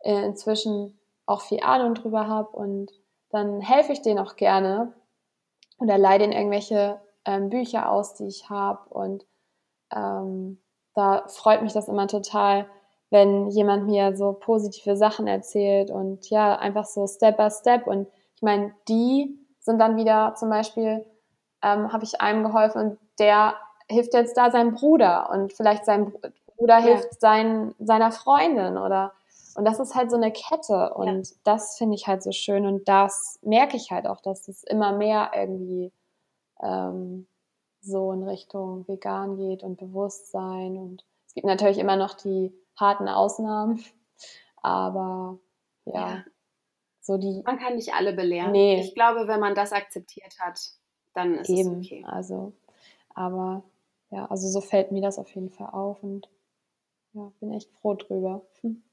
[0.00, 2.90] äh, inzwischen auch viel Ahnung drüber habe und
[3.30, 4.94] dann helfe ich denen auch gerne
[5.78, 8.88] oder leih denen irgendwelche ähm, Bücher aus, die ich habe.
[8.90, 9.26] Und
[9.94, 10.60] ähm,
[10.94, 12.66] da freut mich das immer total,
[13.10, 17.86] wenn jemand mir so positive Sachen erzählt und ja, einfach so Step by Step.
[17.86, 21.04] Und ich meine, die sind dann wieder zum Beispiel,
[21.62, 23.54] ähm, habe ich einem geholfen und der
[23.88, 26.12] hilft jetzt da seinem Bruder und vielleicht sein
[26.56, 27.18] Bruder hilft ja.
[27.20, 29.12] sein, seiner Freundin oder
[29.58, 31.36] und das ist halt so eine Kette und ja.
[31.42, 34.92] das finde ich halt so schön und das merke ich halt auch, dass es immer
[34.92, 35.92] mehr irgendwie
[36.62, 37.26] ähm,
[37.80, 43.08] so in Richtung vegan geht und Bewusstsein und es gibt natürlich immer noch die harten
[43.08, 43.84] Ausnahmen,
[44.62, 45.40] aber
[45.86, 46.24] ja, ja.
[47.00, 47.42] so die.
[47.44, 48.52] Man kann nicht alle belehren.
[48.52, 48.80] Nee.
[48.80, 50.60] Ich glaube, wenn man das akzeptiert hat,
[51.14, 52.04] dann ist Eben, es okay.
[52.06, 52.52] Also,
[53.12, 53.64] aber
[54.10, 56.28] ja, also so fällt mir das auf jeden Fall auf und
[57.12, 58.42] ja, bin echt froh drüber.
[58.60, 58.84] Hm.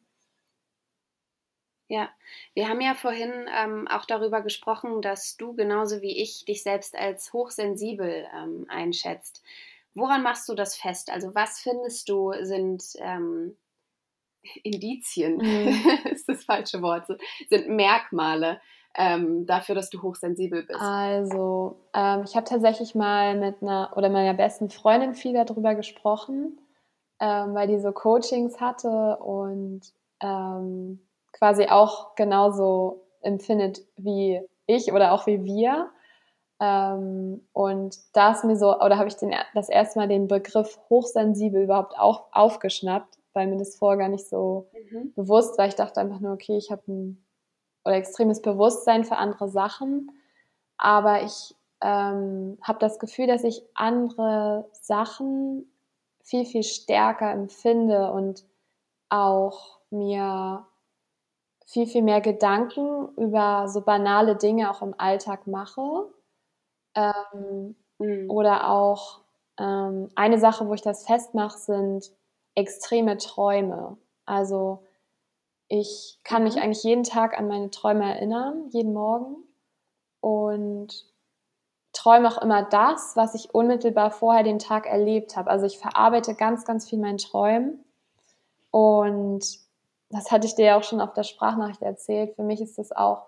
[1.88, 2.10] Ja,
[2.56, 6.98] wir haben ja vorhin ähm, auch darüber gesprochen, dass du genauso wie ich dich selbst
[6.98, 9.44] als hochsensibel ähm, einschätzt.
[9.94, 11.12] Woran machst du das fest?
[11.12, 13.56] Also was findest du sind ähm,
[14.64, 15.76] Indizien, mhm.
[16.12, 17.06] ist das falsche Wort,
[17.50, 18.60] sind Merkmale
[18.96, 20.82] ähm, dafür, dass du hochsensibel bist?
[20.82, 26.60] Also ähm, ich habe tatsächlich mal mit einer oder meiner besten Freundin viel darüber gesprochen,
[27.20, 29.82] ähm, weil die so Coachings hatte und
[31.38, 35.90] quasi auch genauso empfindet wie ich oder auch wie wir.
[36.60, 40.80] Ähm, und da ist mir so, oder habe ich den, das erste Mal den Begriff
[40.90, 45.14] hochsensibel überhaupt auch aufgeschnappt, weil mir das vorher gar nicht so mhm.
[45.14, 45.68] bewusst war.
[45.68, 47.26] Ich dachte einfach nur, okay, ich habe ein
[47.84, 50.12] oder extremes Bewusstsein für andere Sachen,
[50.78, 55.70] aber ich ähm, habe das Gefühl, dass ich andere Sachen
[56.24, 58.46] viel, viel stärker empfinde und
[59.10, 60.66] auch mir
[61.66, 66.08] viel, viel mehr Gedanken über so banale Dinge auch im Alltag mache.
[66.94, 68.30] Ähm, mhm.
[68.30, 69.22] Oder auch
[69.58, 72.12] ähm, eine Sache, wo ich das festmache, sind
[72.54, 73.98] extreme Träume.
[74.26, 74.84] Also
[75.68, 76.62] ich kann mich mhm.
[76.62, 79.38] eigentlich jeden Tag an meine Träume erinnern, jeden Morgen.
[80.22, 81.06] Und
[81.94, 85.50] träume auch immer das, was ich unmittelbar vorher den Tag erlebt habe.
[85.50, 87.84] Also ich verarbeite ganz, ganz viel meinen Träumen.
[88.72, 89.65] Und
[90.10, 92.36] das hatte ich dir ja auch schon auf der Sprachnachricht erzählt.
[92.36, 93.28] Für mich ist das auch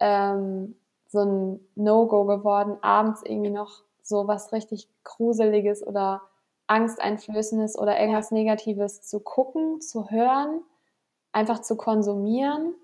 [0.00, 0.76] ähm,
[1.08, 6.22] so ein No-Go geworden, abends irgendwie noch so was richtig Gruseliges oder
[6.68, 10.62] Angsteinflößendes oder irgendwas Negatives zu gucken, zu hören,
[11.32, 12.74] einfach zu konsumieren,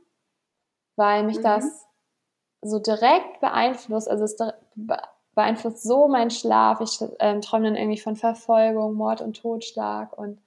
[0.96, 1.42] weil mich mhm.
[1.42, 1.86] das
[2.60, 4.08] so direkt beeinflusst.
[4.08, 4.36] Also es
[5.34, 6.80] beeinflusst so meinen Schlaf.
[6.80, 10.40] Ich äh, träume dann irgendwie von Verfolgung, Mord und Totschlag und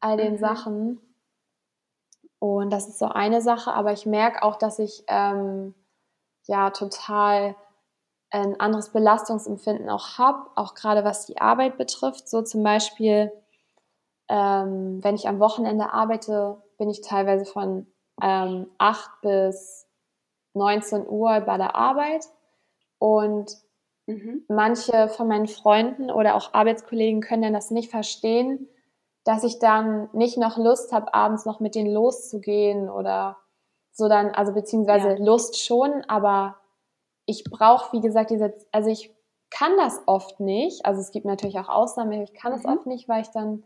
[0.00, 0.38] all den mhm.
[0.38, 1.00] Sachen.
[2.38, 5.74] Und das ist so eine Sache, aber ich merke auch, dass ich ähm,
[6.44, 7.56] ja total
[8.30, 12.28] ein anderes Belastungsempfinden auch habe, auch gerade was die Arbeit betrifft.
[12.28, 13.32] So zum Beispiel,
[14.28, 17.86] ähm, wenn ich am Wochenende arbeite, bin ich teilweise von
[18.22, 19.86] ähm, 8 bis
[20.54, 22.26] 19 Uhr bei der Arbeit
[22.98, 23.56] und
[24.06, 24.44] mhm.
[24.48, 28.68] manche von meinen Freunden oder auch Arbeitskollegen können dann das nicht verstehen,
[29.26, 33.36] dass ich dann nicht noch Lust habe, abends noch mit denen loszugehen oder
[33.90, 35.16] so dann, also beziehungsweise ja.
[35.18, 36.56] Lust schon, aber
[37.24, 39.12] ich brauche, wie gesagt, diese, also ich
[39.50, 40.86] kann das oft nicht.
[40.86, 42.70] Also es gibt natürlich auch Ausnahmen, ich kann es mhm.
[42.70, 43.64] oft nicht, weil ich dann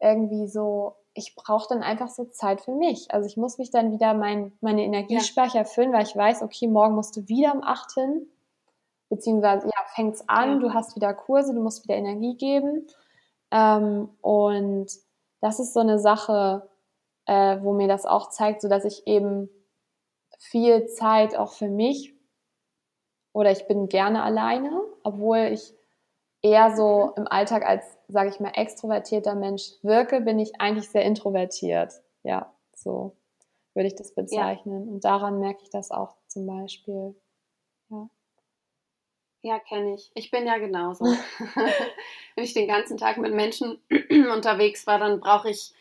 [0.00, 3.14] irgendwie so, ich brauche dann einfach so Zeit für mich.
[3.14, 5.64] Also ich muss mich dann wieder mein, meine Energiespeicher ja.
[5.64, 8.26] füllen, weil ich weiß, okay, morgen musst du wieder um 8 hin,
[9.10, 10.58] beziehungsweise ja, fängt's an, ja.
[10.58, 12.88] du hast wieder Kurse, du musst wieder Energie geben.
[13.50, 14.88] Ähm, und
[15.40, 16.68] das ist so eine Sache,
[17.26, 19.48] äh, wo mir das auch zeigt, so dass ich eben
[20.38, 22.14] viel Zeit auch für mich
[23.32, 25.74] oder ich bin gerne alleine, obwohl ich
[26.42, 27.12] eher so mhm.
[27.16, 31.92] im Alltag als, sage ich mal, extrovertierter Mensch wirke, bin ich eigentlich sehr introvertiert.
[32.22, 33.16] Ja, so
[33.74, 34.86] würde ich das bezeichnen.
[34.86, 34.92] Ja.
[34.92, 37.14] Und daran merke ich das auch zum Beispiel.
[39.42, 39.58] Ja.
[39.58, 40.10] Kenne ich.
[40.14, 41.04] Ich bin ja genauso.
[42.34, 43.78] Wenn ich den ganzen Tag mit Menschen
[44.32, 45.72] unterwegs war, dann brauche ich,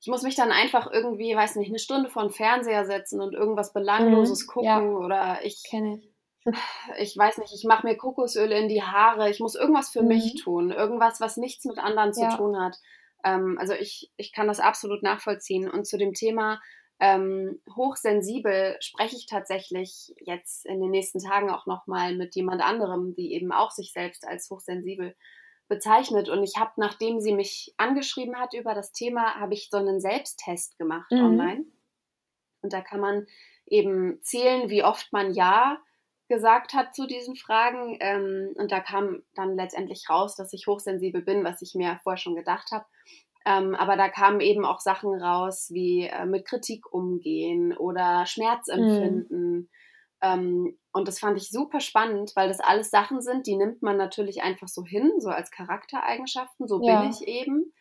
[0.00, 3.34] ich muss mich dann einfach irgendwie, weiß nicht, eine Stunde vor den Fernseher setzen und
[3.34, 4.80] irgendwas Belangloses mhm, gucken ja.
[4.80, 5.62] oder ich.
[5.68, 6.14] Kenne ich
[6.98, 10.08] ich weiß nicht, ich mache mir Kokosöl in die Haare, ich muss irgendwas für mhm.
[10.08, 12.36] mich tun, irgendwas, was nichts mit anderen zu ja.
[12.36, 12.76] tun hat.
[13.24, 15.68] Ähm, also ich, ich kann das absolut nachvollziehen.
[15.68, 16.60] Und zu dem Thema
[17.00, 23.14] ähm, hochsensibel spreche ich tatsächlich jetzt in den nächsten Tagen auch nochmal mit jemand anderem,
[23.14, 25.14] die eben auch sich selbst als hochsensibel
[25.68, 26.28] bezeichnet.
[26.28, 30.00] Und ich habe, nachdem sie mich angeschrieben hat über das Thema, habe ich so einen
[30.00, 31.24] Selbsttest gemacht mhm.
[31.24, 31.64] online.
[32.62, 33.26] Und da kann man
[33.66, 35.78] eben zählen, wie oft man Ja
[36.28, 37.96] gesagt hat zu diesen Fragen.
[38.00, 42.18] Ähm, und da kam dann letztendlich raus, dass ich hochsensibel bin, was ich mir vorher
[42.18, 42.86] schon gedacht habe.
[43.44, 49.52] Ähm, aber da kamen eben auch Sachen raus wie äh, mit Kritik umgehen oder Schmerzempfinden.
[49.52, 49.68] Mhm.
[50.22, 53.96] Ähm, und das fand ich super spannend, weil das alles Sachen sind, die nimmt man
[53.98, 56.66] natürlich einfach so hin, so als Charaktereigenschaften.
[56.66, 57.00] So ja.
[57.00, 57.72] bin ich eben.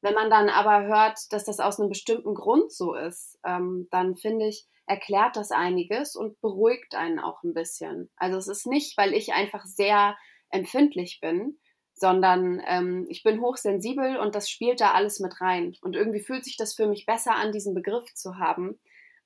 [0.00, 4.14] Wenn man dann aber hört, dass das aus einem bestimmten Grund so ist, ähm, dann
[4.14, 8.10] finde ich, erklärt das einiges und beruhigt einen auch ein bisschen.
[8.16, 10.16] Also es ist nicht, weil ich einfach sehr
[10.50, 11.58] empfindlich bin,
[12.00, 15.74] sondern ähm, ich bin hochsensibel und das spielt da alles mit rein.
[15.82, 18.78] Und irgendwie fühlt sich das für mich besser an, diesen Begriff zu haben,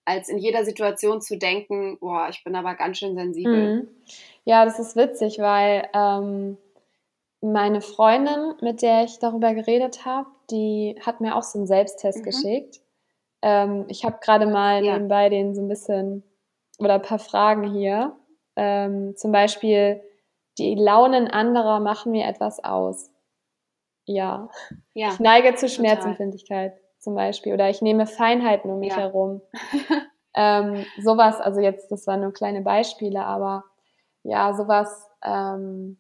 [0.05, 3.77] als in jeder Situation zu denken, boah, ich bin aber ganz schön sensibel.
[3.77, 3.89] Mhm.
[4.45, 6.57] Ja, das ist witzig, weil ähm,
[7.41, 12.21] meine Freundin, mit der ich darüber geredet habe, die hat mir auch so einen Selbsttest
[12.21, 12.23] mhm.
[12.23, 12.81] geschickt.
[13.43, 14.95] Ähm, ich habe gerade mal ja.
[14.95, 16.23] nebenbei den so ein bisschen
[16.79, 18.17] oder ein paar Fragen hier.
[18.57, 20.03] Ähm, zum Beispiel,
[20.59, 23.11] die Launen anderer machen mir etwas aus.
[24.05, 24.49] Ja.
[24.95, 27.55] ja ich neige zu Schmerzempfindlichkeit zum Beispiel.
[27.55, 28.99] Oder ich nehme Feinheiten um mich ja.
[28.99, 29.43] herum.
[30.35, 33.65] ähm, sowas, also jetzt, das waren nur kleine Beispiele, aber
[34.23, 35.99] ja, sowas, ähm,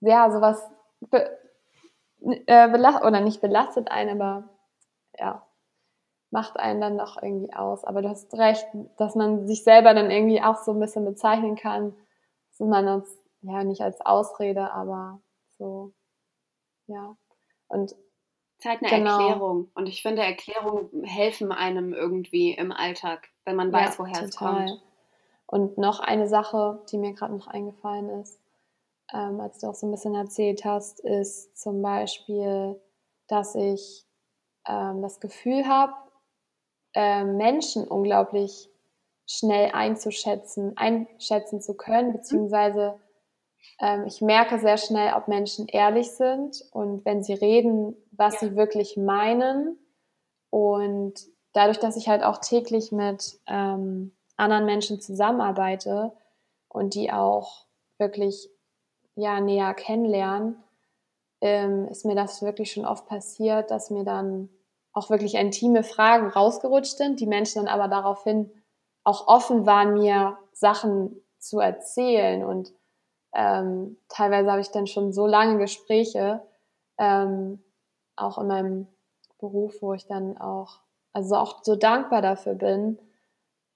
[0.00, 0.62] ja, sowas
[1.00, 1.30] be
[2.20, 4.48] äh, belastet, oder nicht belastet einen, aber
[5.16, 5.46] ja,
[6.30, 7.84] macht einen dann doch irgendwie aus.
[7.84, 11.56] Aber du hast recht, dass man sich selber dann irgendwie auch so ein bisschen bezeichnen
[11.56, 11.94] kann,
[12.66, 13.08] man uns
[13.42, 15.20] ja nicht als Ausrede, aber
[15.58, 15.92] so,
[16.86, 17.16] ja.
[17.68, 17.94] Und
[18.58, 19.18] Zeit eine genau.
[19.20, 19.70] Erklärung.
[19.74, 24.28] Und ich finde, Erklärungen helfen einem irgendwie im Alltag, wenn man weiß, ja, woher total.
[24.28, 24.82] es kommt.
[25.46, 28.40] Und noch eine Sache, die mir gerade noch eingefallen ist,
[29.12, 32.80] ähm, als du auch so ein bisschen erzählt hast, ist zum Beispiel,
[33.28, 34.04] dass ich
[34.66, 35.94] ähm, das Gefühl habe,
[36.94, 38.68] äh, Menschen unglaublich
[39.28, 42.12] schnell einzuschätzen, einschätzen zu können, mhm.
[42.14, 42.98] beziehungsweise
[43.80, 48.40] ähm, ich merke sehr schnell, ob Menschen ehrlich sind und wenn sie reden, was ja.
[48.40, 49.78] sie wirklich meinen.
[50.50, 51.14] Und
[51.52, 56.12] dadurch, dass ich halt auch täglich mit ähm, anderen Menschen zusammenarbeite
[56.68, 57.66] und die auch
[57.98, 58.48] wirklich
[59.14, 60.56] ja näher kennenlernen,
[61.40, 64.48] ähm, ist mir das wirklich schon oft passiert, dass mir dann
[64.92, 68.50] auch wirklich intime Fragen rausgerutscht sind, die Menschen dann aber daraufhin
[69.08, 72.44] auch offen waren, mir Sachen zu erzählen.
[72.44, 72.74] Und
[73.32, 76.42] ähm, teilweise habe ich dann schon so lange Gespräche,
[76.98, 77.62] ähm,
[78.16, 78.86] auch in meinem
[79.38, 80.80] Beruf, wo ich dann auch,
[81.14, 82.98] also auch so dankbar dafür bin.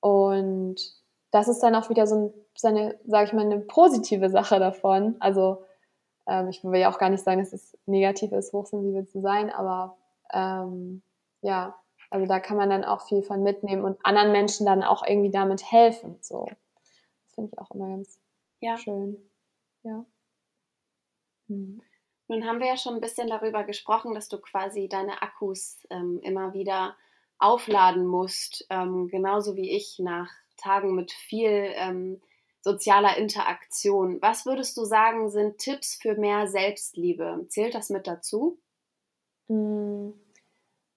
[0.01, 0.77] Und
[1.31, 4.59] das ist dann auch wieder so, ein, so eine, sage ich mal, eine positive Sache
[4.59, 5.17] davon.
[5.21, 5.65] Also
[6.27, 9.51] ähm, ich will ja auch gar nicht sagen, dass es negativ ist, hochsensibel zu sein,
[9.51, 9.97] aber
[10.33, 11.03] ähm,
[11.41, 11.75] ja,
[12.13, 15.31] also da kann man dann auch viel von mitnehmen und anderen Menschen dann auch irgendwie
[15.31, 16.19] damit helfen.
[16.21, 18.19] So, das finde ich auch immer ganz
[18.61, 18.77] ja.
[18.77, 19.17] schön.
[19.83, 20.05] Ja.
[21.49, 21.83] Hm.
[22.29, 26.21] Nun haben wir ja schon ein bisschen darüber gesprochen, dass du quasi deine Akkus ähm,
[26.23, 26.97] immer wieder
[27.39, 32.21] aufladen musst, ähm, genauso wie ich nach Tagen mit viel ähm,
[32.61, 34.23] sozialer Interaktion.
[34.23, 37.45] Was würdest du sagen, sind Tipps für mehr Selbstliebe?
[37.49, 38.61] Zählt das mit dazu?
[39.49, 40.15] Hm.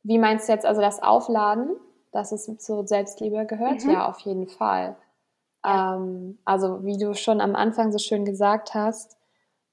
[0.08, 1.76] Wie meinst du jetzt also das Aufladen,
[2.12, 3.84] dass es zur Selbstliebe gehört?
[3.84, 3.90] Mhm.
[3.90, 4.96] Ja, auf jeden Fall.
[5.66, 5.96] Ja.
[5.96, 9.18] Ähm, also wie du schon am Anfang so schön gesagt hast,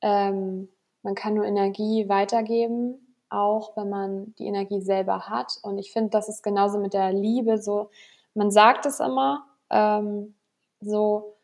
[0.01, 0.71] ähm,
[1.03, 5.59] man kann nur Energie weitergeben, auch wenn man die Energie selber hat.
[5.63, 7.91] Und ich finde, das ist genauso mit der Liebe so.
[8.33, 10.35] Man sagt es immer, ähm,
[10.81, 11.37] so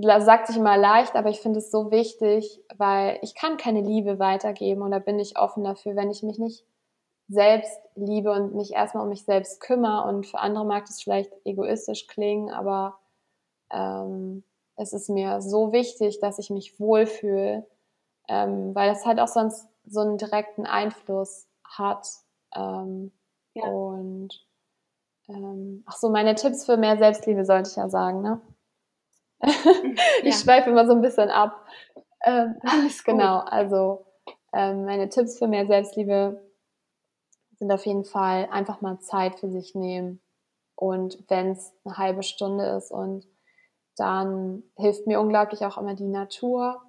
[0.00, 4.18] sagt sich immer leicht, aber ich finde es so wichtig, weil ich kann keine Liebe
[4.18, 6.64] weitergeben und da bin ich offen dafür, wenn ich mich nicht
[7.28, 10.08] selbst liebe und mich erstmal um mich selbst kümmere.
[10.08, 12.98] Und für andere mag das vielleicht egoistisch klingen, aber
[13.70, 14.44] ähm,
[14.76, 17.66] es ist mir so wichtig, dass ich mich wohlfühle,
[18.28, 22.06] ähm, weil das halt auch sonst so einen direkten Einfluss hat.
[22.54, 23.12] Ähm,
[23.54, 23.64] ja.
[23.64, 24.46] Und
[25.28, 28.40] ähm, ach so, meine Tipps für mehr Selbstliebe sollte ich ja sagen, ne?
[30.22, 30.32] ich ja.
[30.32, 31.64] schweife immer so ein bisschen ab.
[32.24, 33.04] Ähm, Alles.
[33.04, 34.06] Genau, also
[34.52, 36.47] ähm, meine Tipps für mehr Selbstliebe
[37.58, 40.20] sind auf jeden Fall einfach mal Zeit für sich nehmen.
[40.74, 43.26] Und wenn es eine halbe Stunde ist und
[43.96, 46.80] dann hilft mir unglaublich auch immer die Natur.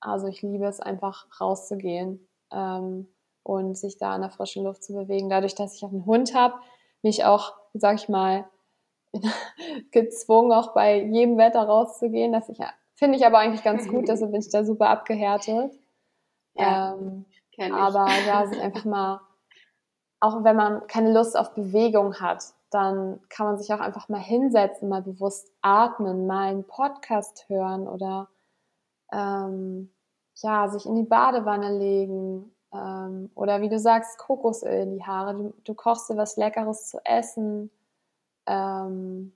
[0.00, 3.06] Also ich liebe es einfach rauszugehen ähm,
[3.42, 5.28] und sich da in der frischen Luft zu bewegen.
[5.28, 6.54] Dadurch, dass ich auch einen Hund habe,
[7.02, 8.48] mich auch, sag ich mal,
[9.90, 12.32] gezwungen, auch bei jedem Wetter rauszugehen.
[12.32, 12.58] Das ich,
[12.94, 15.72] finde ich aber eigentlich ganz gut, deshalb bin ich da super abgehärtet.
[16.54, 17.26] Ja, ähm,
[17.72, 19.20] aber ja, sich einfach mal
[20.20, 24.20] auch wenn man keine Lust auf Bewegung hat, dann kann man sich auch einfach mal
[24.20, 28.28] hinsetzen, mal bewusst atmen, mal einen Podcast hören oder
[29.12, 29.90] ähm,
[30.36, 35.34] ja, sich in die Badewanne legen ähm, oder wie du sagst, Kokosöl in die Haare.
[35.34, 37.70] Du, du kochst dir was Leckeres zu essen
[38.46, 39.32] ähm,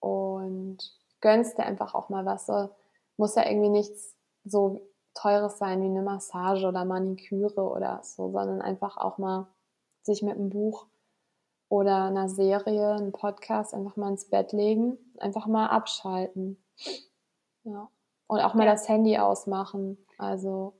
[0.00, 0.78] und
[1.20, 2.46] gönnst dir einfach auch mal was.
[2.46, 2.70] So,
[3.16, 4.14] muss ja irgendwie nichts
[4.44, 4.80] so
[5.14, 9.48] Teures sein wie eine Massage oder Maniküre oder so, sondern einfach auch mal
[10.08, 10.86] sich mit einem Buch
[11.68, 16.62] oder einer Serie, einem Podcast einfach mal ins Bett legen, einfach mal abschalten.
[17.64, 17.88] Ja.
[18.26, 18.72] Und auch mal ja.
[18.72, 19.98] das Handy ausmachen.
[20.18, 20.74] Also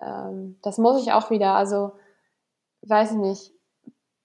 [0.00, 1.54] ähm, das muss ich auch wieder.
[1.54, 1.92] Also
[2.82, 3.52] weiß ich nicht.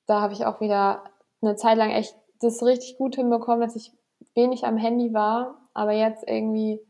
[0.05, 1.03] Da habe ich auch wieder
[1.41, 3.91] eine Zeit lang echt das richtig gut hinbekommen, dass ich
[4.35, 5.55] wenig am Handy war.
[5.73, 6.81] Aber jetzt irgendwie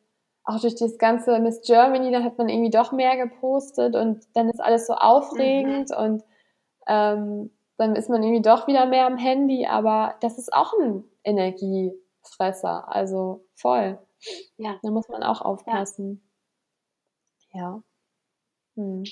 [0.43, 4.49] auch durch das ganze Miss Germany, da hat man irgendwie doch mehr gepostet und dann
[4.49, 5.97] ist alles so aufregend mhm.
[5.97, 6.23] und
[6.87, 11.03] ähm, dann ist man irgendwie doch wieder mehr am Handy, aber das ist auch ein
[11.23, 13.99] Energiefresser, also voll.
[14.57, 14.79] Ja.
[14.81, 16.27] Da muss man auch aufpassen.
[17.51, 17.59] Ja.
[17.59, 17.83] ja.
[18.75, 19.03] Hm.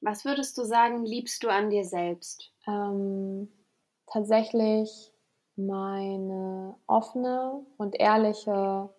[0.00, 2.52] Was würdest du sagen, liebst du an dir selbst?
[2.66, 3.50] Ähm,
[4.06, 5.12] tatsächlich
[5.56, 8.90] meine offene und ehrliche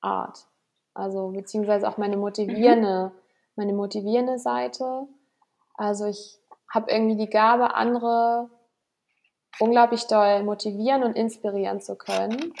[0.00, 0.46] Art.
[0.94, 3.20] Also beziehungsweise auch meine motivierende, mhm.
[3.56, 5.08] meine motivierende Seite.
[5.74, 6.38] Also ich
[6.72, 8.50] habe irgendwie die Gabe, andere
[9.58, 12.52] unglaublich doll motivieren und inspirieren zu können.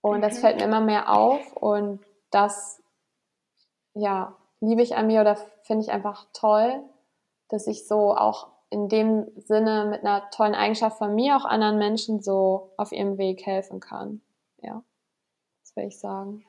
[0.00, 0.40] Und das mhm.
[0.40, 2.00] fällt mir immer mehr auf und
[2.30, 2.82] das,
[3.94, 6.82] ja, liebe ich an mir oder finde ich einfach toll,
[7.48, 11.78] dass ich so auch in dem Sinne mit einer tollen Eigenschaft von mir auch anderen
[11.78, 14.22] Menschen so auf ihrem Weg helfen kann.
[14.58, 14.82] Ja,
[15.62, 16.44] das will ich sagen.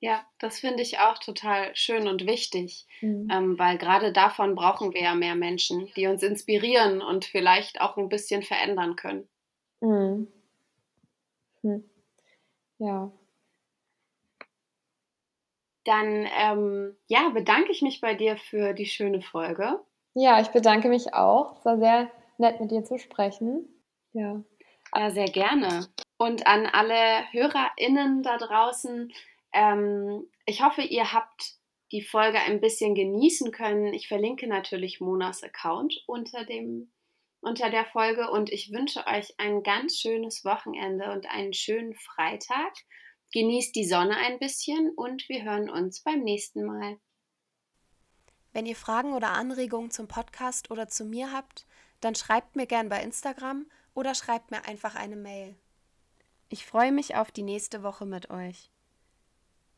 [0.00, 3.28] Ja, das finde ich auch total schön und wichtig, mhm.
[3.32, 7.96] ähm, weil gerade davon brauchen wir ja mehr Menschen, die uns inspirieren und vielleicht auch
[7.96, 9.26] ein bisschen verändern können.
[9.80, 10.28] Mhm.
[11.62, 11.90] Hm.
[12.78, 13.10] Ja.
[15.84, 19.80] Dann ähm, ja, bedanke ich mich bei dir für die schöne Folge.
[20.14, 21.58] Ja, ich bedanke mich auch.
[21.58, 23.68] Es war sehr nett, mit dir zu sprechen.
[24.12, 24.42] Ja.
[24.94, 25.86] Ja, sehr gerne.
[26.18, 29.12] Und an alle HörerInnen da draußen,
[29.56, 31.54] Ähm, ich hoffe, ihr habt
[31.90, 33.94] die Folge ein bisschen genießen können.
[33.94, 36.92] Ich verlinke natürlich Monas Account unter dem
[37.40, 42.72] unter der Folge und ich wünsche euch ein ganz schönes Wochenende und einen schönen Freitag.
[43.32, 46.98] Genießt die Sonne ein bisschen und wir hören uns beim nächsten Mal.
[48.52, 51.66] Wenn ihr Fragen oder Anregungen zum Podcast oder zu mir habt,
[52.00, 55.54] dann schreibt mir gern bei Instagram oder schreibt mir einfach eine Mail.
[56.48, 58.70] Ich freue mich auf die nächste Woche mit euch.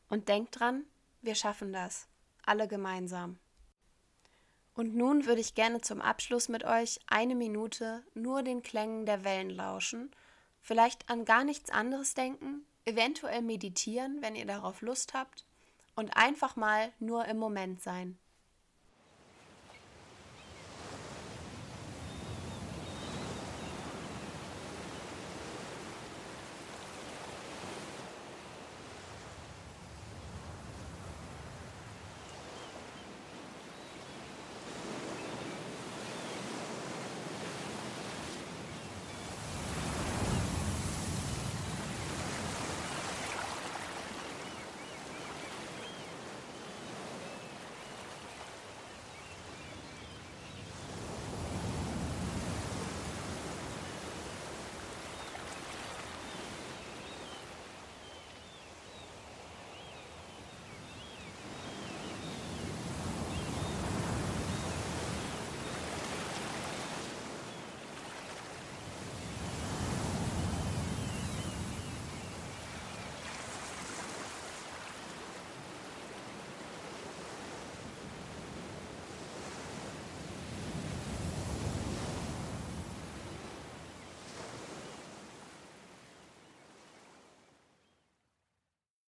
[0.09, 0.85] Und denkt dran,
[1.21, 2.07] wir schaffen das.
[2.45, 3.37] Alle gemeinsam.
[4.73, 9.23] Und nun würde ich gerne zum Abschluss mit euch eine Minute nur den Klängen der
[9.23, 10.11] Wellen lauschen,
[10.61, 15.45] vielleicht an gar nichts anderes denken, eventuell meditieren, wenn ihr darauf Lust habt,
[15.95, 18.17] und einfach mal nur im Moment sein.